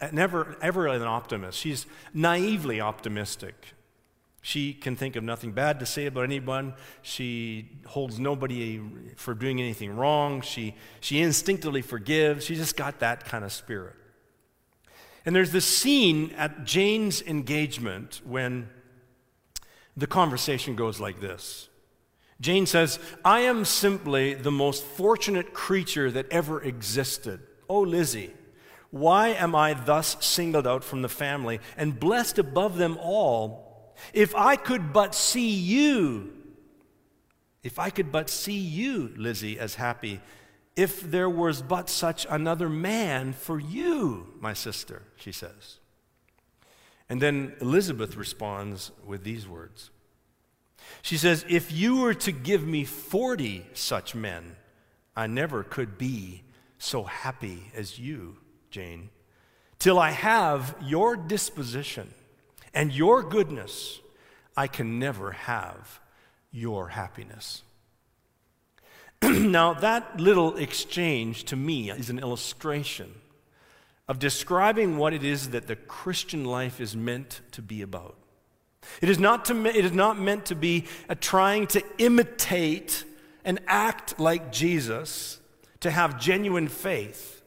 [0.00, 1.58] an ever, ever an optimist.
[1.58, 3.54] She's naively optimistic.
[4.42, 6.74] She can think of nothing bad to say about anyone.
[7.02, 8.80] She holds nobody
[9.16, 10.42] for doing anything wrong.
[10.42, 12.44] She, she instinctively forgives.
[12.44, 13.96] She just got that kind of spirit.
[15.26, 18.68] And there's this scene at Jane's engagement when
[19.96, 21.68] the conversation goes like this
[22.40, 27.40] Jane says, I am simply the most fortunate creature that ever existed.
[27.70, 28.32] Oh, Lizzie,
[28.90, 33.94] why am I thus singled out from the family and blessed above them all?
[34.12, 36.32] If I could but see you,
[37.62, 40.20] if I could but see you, Lizzie, as happy,
[40.74, 45.78] if there was but such another man for you, my sister, she says.
[47.08, 49.90] And then Elizabeth responds with these words.
[51.02, 54.56] She says, If you were to give me 40 such men,
[55.14, 56.42] I never could be
[56.80, 58.36] so happy as you,
[58.70, 59.10] Jane,
[59.78, 62.12] till I have your disposition
[62.72, 64.00] and your goodness,
[64.56, 66.00] I can never have
[66.50, 67.62] your happiness.
[69.22, 73.12] now, that little exchange to me is an illustration
[74.08, 78.16] of describing what it is that the Christian life is meant to be about.
[79.02, 83.04] It is not, to, it is not meant to be a trying to imitate
[83.44, 85.39] and act like Jesus,
[85.80, 87.42] to have genuine faith.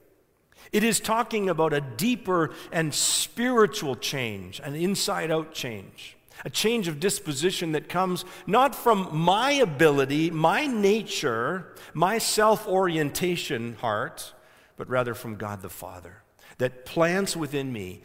[0.71, 6.88] It is talking about a deeper and spiritual change, an inside out change, a change
[6.88, 14.34] of disposition that comes not from my ability, my nature, my self orientation heart,
[14.75, 16.23] but rather from God the Father,
[16.57, 18.01] that plants within me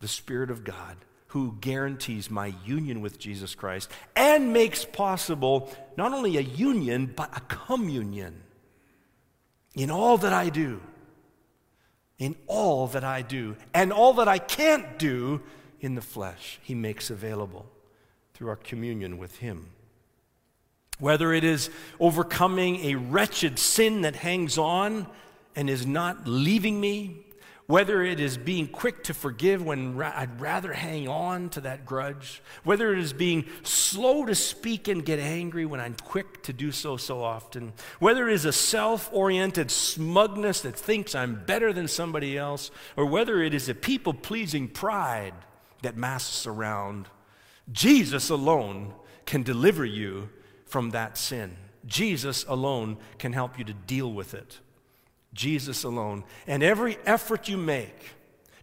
[0.00, 0.96] the Spirit of God
[1.28, 7.34] who guarantees my union with Jesus Christ and makes possible not only a union, but
[7.36, 8.42] a communion
[9.78, 10.80] in all that I do.
[12.18, 13.56] In all that I do.
[13.72, 15.40] And all that I can't do
[15.80, 17.64] in the flesh, He makes available
[18.34, 19.70] through our communion with Him.
[20.98, 21.70] Whether it is
[22.00, 25.06] overcoming a wretched sin that hangs on
[25.54, 27.24] and is not leaving me,
[27.68, 31.84] whether it is being quick to forgive when ra- I'd rather hang on to that
[31.84, 36.54] grudge, whether it is being slow to speak and get angry when I'm quick to
[36.54, 41.74] do so so often, whether it is a self oriented smugness that thinks I'm better
[41.74, 45.34] than somebody else, or whether it is a people pleasing pride
[45.82, 47.08] that masks around,
[47.70, 48.94] Jesus alone
[49.26, 50.30] can deliver you
[50.64, 51.54] from that sin.
[51.84, 54.58] Jesus alone can help you to deal with it.
[55.32, 56.24] Jesus alone.
[56.46, 58.14] And every effort you make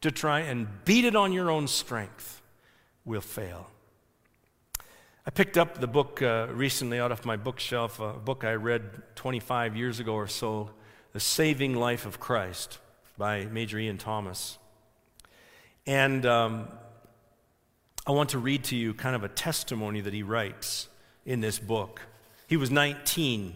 [0.01, 2.41] to try and beat it on your own strength
[3.05, 3.69] will fail.
[5.27, 9.15] I picked up the book uh, recently out of my bookshelf, a book I read
[9.15, 10.69] 25 years ago or so,
[11.13, 12.77] The Saving Life of Christ
[13.17, 14.59] by Major Ian Thomas.
[15.87, 16.67] And um,
[18.05, 20.87] I want to read to you kind of a testimony that he writes
[21.25, 22.01] in this book.
[22.47, 23.55] He was 19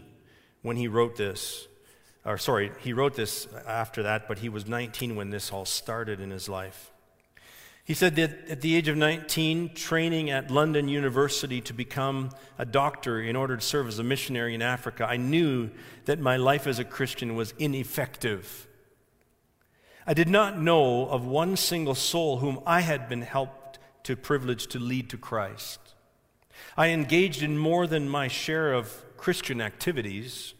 [0.63, 1.67] when he wrote this
[2.29, 6.19] or sorry, he wrote this after that, but he was 19 when this all started
[6.19, 6.91] in his life.
[7.83, 12.65] He said that at the age of 19, training at London University to become a
[12.67, 15.71] doctor in order to serve as a missionary in Africa, I knew
[16.05, 18.67] that my life as a Christian was ineffective.
[20.05, 24.67] I did not know of one single soul whom I had been helped to privilege
[24.67, 25.79] to lead to Christ.
[26.77, 30.53] I engaged in more than my share of Christian activities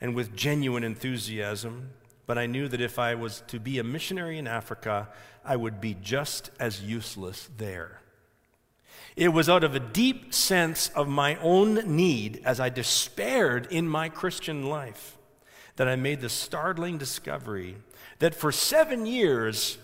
[0.00, 1.90] and with genuine enthusiasm,
[2.26, 5.08] but I knew that if I was to be a missionary in Africa,
[5.44, 8.00] I would be just as useless there.
[9.14, 13.88] It was out of a deep sense of my own need as I despaired in
[13.88, 15.16] my Christian life
[15.76, 17.76] that I made the startling discovery
[18.18, 19.78] that for seven years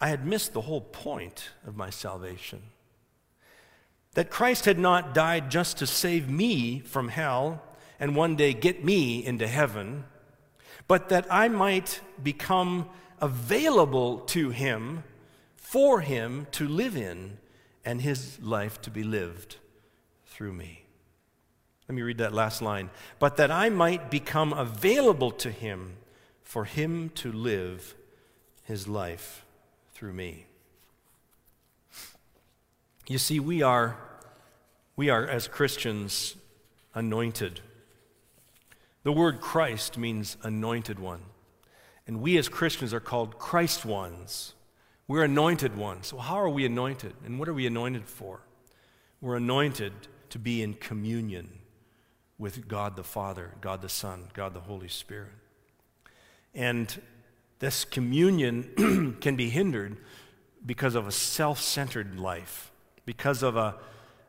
[0.00, 2.62] I had missed the whole point of my salvation.
[4.14, 7.62] That Christ had not died just to save me from hell
[7.98, 10.04] and one day get me into heaven,
[10.88, 12.88] but that I might become
[13.20, 15.04] available to Him,
[15.56, 17.38] for Him to live in,
[17.84, 19.56] and His life to be lived
[20.26, 20.84] through me.
[21.88, 22.90] Let me read that last line.
[23.18, 25.96] But that I might become available to Him,
[26.42, 27.94] for Him to live
[28.64, 29.44] His life
[29.94, 30.46] through me.
[33.08, 33.96] You see, we are,
[34.96, 36.36] we are as Christians
[36.94, 37.60] anointed.
[39.02, 41.22] The word Christ means anointed one.
[42.06, 44.54] And we as Christians are called Christ ones.
[45.08, 46.08] We're anointed ones.
[46.08, 47.14] So, how are we anointed?
[47.24, 48.40] And what are we anointed for?
[49.20, 49.92] We're anointed
[50.30, 51.58] to be in communion
[52.38, 55.30] with God the Father, God the Son, God the Holy Spirit.
[56.54, 57.00] And
[57.58, 59.96] this communion can be hindered
[60.64, 62.72] because of a self centered life,
[63.04, 63.76] because of a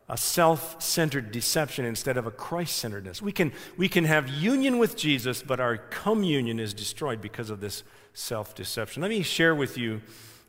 [0.10, 3.22] a self centered deception instead of a Christ centeredness.
[3.22, 7.62] We can, we can have union with Jesus, but our communion is destroyed because of
[7.62, 7.84] this
[8.14, 9.02] self deception.
[9.02, 10.02] Let me share with you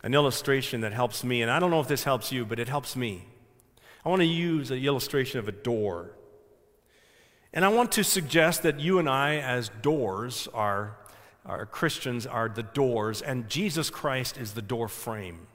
[0.03, 2.69] an illustration that helps me, and I don't know if this helps you, but it
[2.69, 3.27] helps me.
[4.05, 6.11] I want to use an illustration of a door.
[7.55, 10.97] And I want to suggest that you and I, as doors, are,
[11.47, 15.47] are Christians, are the doors, and Jesus Christ is the door frame.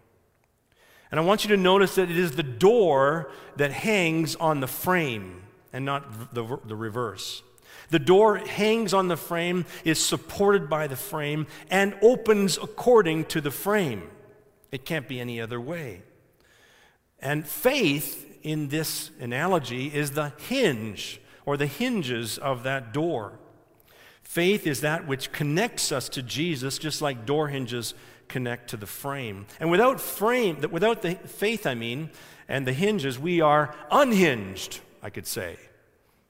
[1.12, 4.68] And I want you to notice that it is the door that hangs on the
[4.68, 5.42] frame
[5.74, 7.42] and not the, the reverse.
[7.90, 13.42] The door hangs on the frame, is supported by the frame, and opens according to
[13.42, 14.04] the frame.
[14.72, 16.04] It can't be any other way.
[17.20, 23.40] And faith, in this analogy, is the hinge or the hinges of that door.
[24.22, 27.96] Faith is that which connects us to Jesus, just like door hinges
[28.30, 29.46] connect to the frame.
[29.60, 32.12] And without frame, without the faith, I mean,
[32.48, 35.58] and the hinges, we are unhinged, I could say.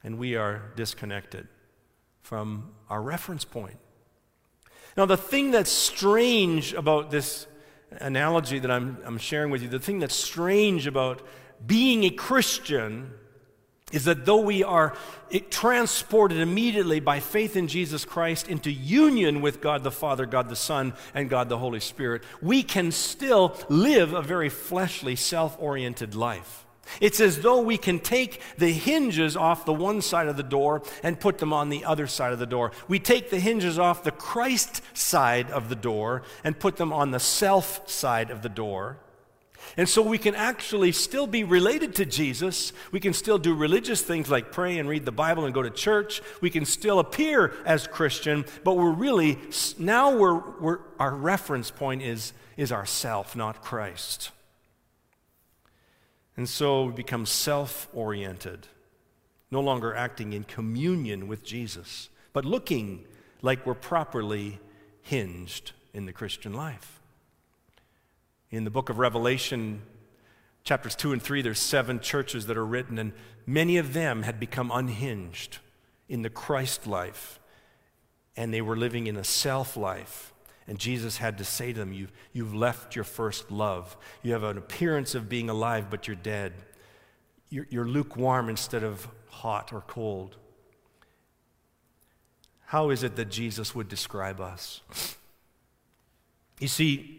[0.03, 1.47] And we are disconnected
[2.21, 3.77] from our reference point.
[4.97, 7.47] Now, the thing that's strange about this
[7.91, 11.21] analogy that I'm, I'm sharing with you, the thing that's strange about
[11.65, 13.13] being a Christian
[13.91, 14.95] is that though we are
[15.49, 20.55] transported immediately by faith in Jesus Christ into union with God the Father, God the
[20.55, 26.15] Son, and God the Holy Spirit, we can still live a very fleshly, self oriented
[26.15, 26.65] life.
[27.01, 30.81] It's as though we can take the hinges off the one side of the door
[31.03, 32.71] and put them on the other side of the door.
[32.87, 37.11] We take the hinges off the Christ side of the door and put them on
[37.11, 38.97] the self side of the door.
[39.77, 42.73] And so we can actually still be related to Jesus.
[42.91, 45.69] We can still do religious things like pray and read the Bible and go to
[45.69, 46.21] church.
[46.41, 49.37] We can still appear as Christian, but we're really,
[49.77, 54.31] now we're, we're our reference point is, is ourself, not Christ.
[56.35, 58.67] And so we become self oriented,
[59.51, 63.05] no longer acting in communion with Jesus, but looking
[63.41, 64.59] like we're properly
[65.01, 66.98] hinged in the Christian life.
[68.51, 69.81] In the book of Revelation,
[70.63, 73.13] chapters 2 and 3, there's seven churches that are written, and
[73.45, 75.59] many of them had become unhinged
[76.07, 77.39] in the Christ life,
[78.35, 80.33] and they were living in a self life.
[80.67, 83.97] And Jesus had to say to them, you've, you've left your first love.
[84.21, 86.53] You have an appearance of being alive, but you're dead.
[87.49, 90.37] You're, you're lukewarm instead of hot or cold.
[92.65, 94.81] How is it that Jesus would describe us?
[96.59, 97.18] You see,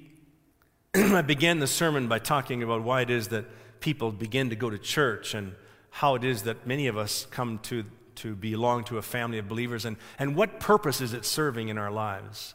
[0.95, 3.45] I began the sermon by talking about why it is that
[3.81, 5.55] people begin to go to church and
[5.91, 7.85] how it is that many of us come to,
[8.17, 11.79] to belong to a family of believers and, and what purpose is it serving in
[11.79, 12.55] our lives.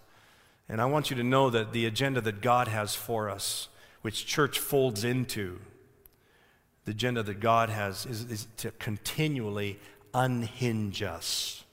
[0.68, 3.70] And I want you to know that the agenda that God has for us,
[4.02, 5.60] which church folds into,
[6.84, 9.80] the agenda that God has is, is to continually
[10.14, 11.64] unhinge us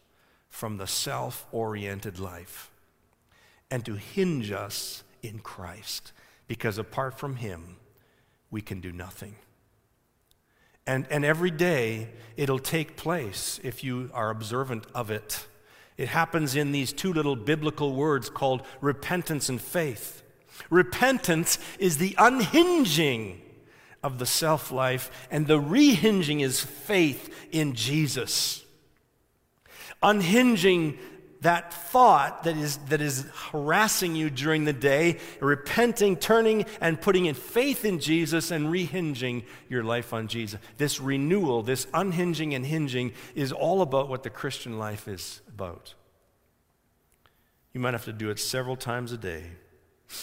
[0.48, 2.70] from the self oriented life
[3.68, 6.12] and to hinge us in Christ
[6.47, 7.76] because apart from Him,
[8.51, 9.36] we can do nothing.
[10.86, 15.47] And, and every day it'll take place if you are observant of it.
[15.97, 20.22] It happens in these two little biblical words called repentance and faith.
[20.70, 23.40] Repentance is the unhinging
[24.03, 28.64] of the self life, and the rehinging is faith in Jesus.
[30.03, 30.99] Unhinging
[31.43, 37.26] that thought that is, that is harassing you during the day, repenting, turning, and putting
[37.26, 40.61] in faith in Jesus and rehinging your life on Jesus.
[40.78, 45.95] This renewal, this unhinging and hinging, is all about what the Christian life is about.
[47.72, 49.45] You might have to do it several times a day.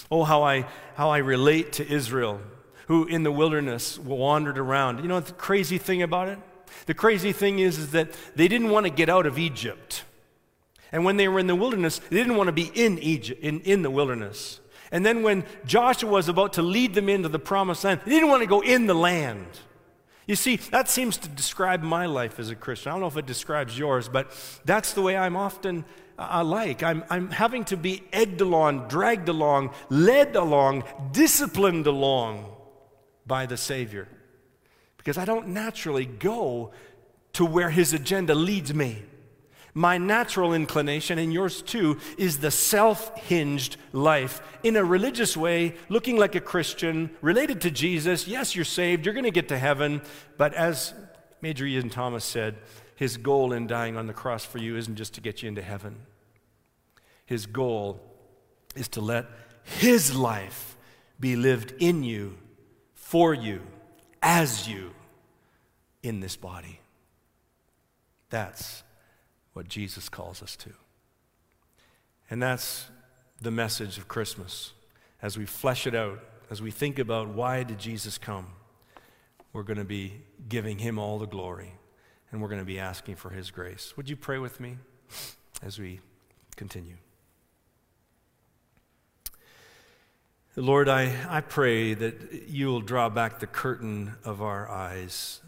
[0.10, 2.40] Oh, how I, how I relate to Israel,
[2.88, 5.02] who in the wilderness wandered around.
[5.02, 6.40] You know the crazy thing about it?
[6.86, 10.04] The crazy thing is, is that they didn't want to get out of Egypt.
[10.92, 13.60] And when they were in the wilderness, they didn't want to be in Egypt, in,
[13.62, 14.60] in the wilderness.
[14.92, 18.30] And then when Joshua was about to lead them into the promised land, they didn't
[18.30, 19.48] want to go in the land.
[20.26, 22.92] You see, that seems to describe my life as a Christian.
[22.92, 24.32] I don't know if it describes yours, but
[24.66, 25.86] that's the way I'm often
[26.20, 26.84] uh, like.
[26.84, 32.46] I'm, I'm having to be egged along, dragged along, led along, disciplined along
[33.26, 34.08] by the Savior.
[34.98, 36.72] Because I don't naturally go
[37.34, 39.04] to where His agenda leads me.
[39.80, 44.42] My natural inclination, and yours too, is the self hinged life.
[44.62, 48.28] In a religious way, looking like a Christian, related to Jesus.
[48.28, 50.02] Yes, you're saved, you're going to get to heaven.
[50.36, 50.94] But as
[51.40, 52.58] Major Ian Thomas said,
[52.98, 55.62] his goal in dying on the cross for you isn't just to get you into
[55.62, 55.96] heaven.
[57.26, 58.02] His goal
[58.76, 59.28] is to let
[59.64, 60.76] his life
[61.22, 62.38] be lived in you,
[62.96, 63.62] for you,
[64.22, 64.92] as you,
[66.04, 66.82] in this body.
[68.30, 68.84] That's
[69.60, 70.70] what Jesus calls us to.
[72.30, 72.86] And that's
[73.42, 74.72] the message of Christmas.
[75.22, 78.48] As we flesh it out, as we think about why did Jesus come,
[79.52, 80.14] we're going to be
[80.48, 81.74] giving him all the glory
[82.32, 83.98] and we're going to be asking for his grace.
[83.98, 84.78] Would you pray with me
[85.62, 86.00] as we
[86.56, 86.96] continue?
[90.56, 95.42] Lord, I, I pray that you will draw back the curtain of our eyes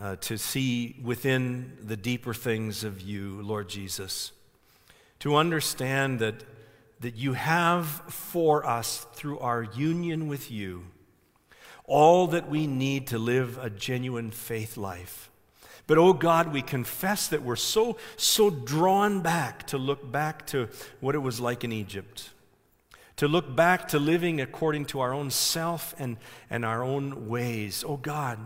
[0.00, 4.32] uh, to see within the deeper things of you, Lord Jesus,
[5.20, 6.44] to understand that,
[7.00, 10.84] that you have for us through our union with you
[11.86, 15.30] all that we need to live a genuine faith life.
[15.86, 20.68] But oh God, we confess that we're so, so drawn back to look back to
[21.00, 22.30] what it was like in Egypt,
[23.16, 26.16] to look back to living according to our own self and,
[26.48, 27.84] and our own ways.
[27.86, 28.38] Oh God,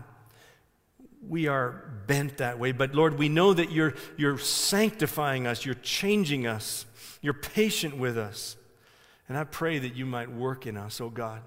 [1.27, 2.71] we are bent that way.
[2.71, 6.85] But Lord, we know that you're, you're sanctifying us, you're changing us,
[7.21, 8.55] you're patient with us.
[9.27, 11.41] And I pray that you might work in us, oh God.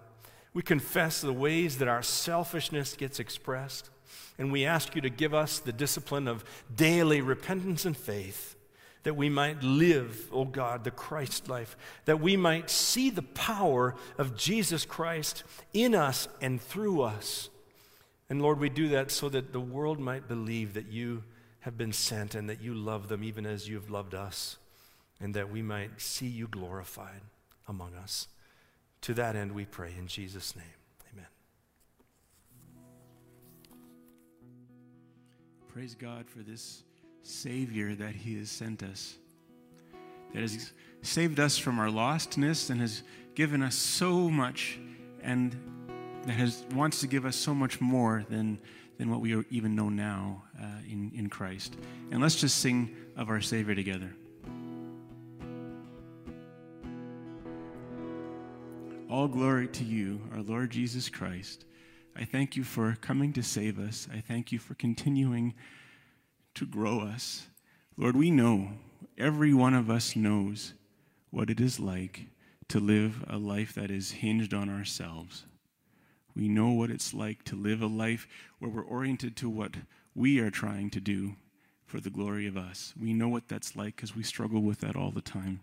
[0.55, 3.91] We confess the ways that our selfishness gets expressed.
[4.39, 6.45] And we ask you to give us the discipline of
[6.75, 8.57] daily repentance and faith
[9.03, 13.23] that we might live, O oh God, the Christ life, that we might see the
[13.23, 15.43] power of Jesus Christ
[15.73, 17.51] in us and through us.
[18.33, 21.23] And Lord, we do that so that the world might believe that you
[21.61, 24.57] have been sent and that you love them even as you have loved us,
[25.21, 27.21] and that we might see you glorified
[27.69, 28.29] among us.
[29.03, 30.65] To that end, we pray in Jesus' name.
[31.13, 31.27] Amen.
[35.69, 36.85] Praise God for this
[37.23, 39.15] Savior that He has sent us,
[40.33, 40.73] that has
[41.03, 43.03] saved us from our lostness and has
[43.35, 44.79] given us so much,
[45.23, 45.55] and
[46.27, 48.59] that has wants to give us so much more than
[48.99, 51.77] than what we even know now uh, in in Christ.
[52.11, 54.15] And let's just sing of our Savior together.
[59.11, 61.67] All glory to you, our Lord Jesus Christ.
[62.17, 64.09] I thank you for coming to save us.
[64.13, 65.55] I thank you for continuing
[66.55, 67.47] to grow us.
[67.97, 68.71] Lord, we know,
[69.19, 70.75] every one of us knows
[71.31, 72.27] what it is like
[72.69, 75.45] to live a life that is hinged on ourselves.
[76.35, 78.27] We know what it's like to live a life
[78.59, 79.73] where we're oriented to what
[80.15, 81.37] we are trying to do
[81.85, 82.95] for the glory of us.
[83.01, 85.61] We know what that's like because we struggle with that all the time.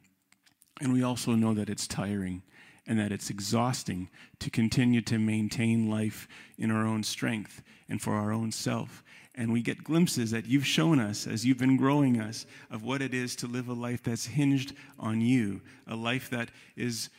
[0.80, 2.44] And we also know that it's tiring
[2.88, 4.10] and that it's exhausting
[4.40, 9.04] to continue to maintain life in our own strength and for our own self.
[9.36, 13.02] And we get glimpses that you've shown us as you've been growing us of what
[13.02, 17.10] it is to live a life that's hinged on you, a life that is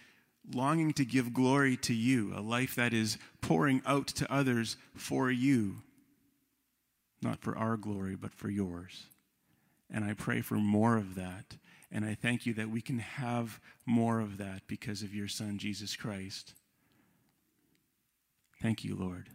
[0.53, 5.30] longing to give glory to you, a life that is pouring out to others for
[5.30, 5.76] you,
[7.22, 9.07] not for our glory, but for yours.
[9.93, 11.57] And I pray for more of that.
[11.93, 15.59] And I thank you that we can have more of that because of your Son,
[15.59, 16.55] Jesus Christ.
[18.62, 19.28] Thank you, Lord.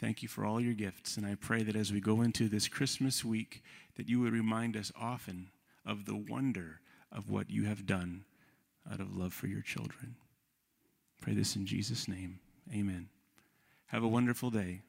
[0.00, 1.16] Thank you for all your gifts.
[1.16, 3.62] And I pray that as we go into this Christmas week,
[3.96, 5.50] that you would remind us often
[5.86, 6.80] of the wonder
[7.12, 8.24] of what you have done
[8.90, 10.16] out of love for your children.
[11.24, 12.38] Pray this in Jesus' name.
[12.70, 13.08] Amen.
[13.86, 14.82] Have a wonderful day.